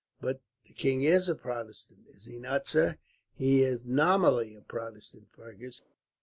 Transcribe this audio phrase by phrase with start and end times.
[0.19, 2.97] "But the king is a Protestant, is he not, sir?"
[3.35, 5.83] "He is nominally a Protestant, Fergus.